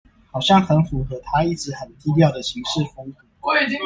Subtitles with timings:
[0.31, 3.23] 好像很符合他一直很低調的行事風格